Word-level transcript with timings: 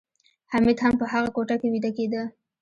حمید 0.51 0.77
هم 0.83 0.93
په 0.99 1.05
هغه 1.13 1.29
کوټه 1.35 1.55
کې 1.61 1.67
ویده 1.73 1.91
کېده 1.97 2.23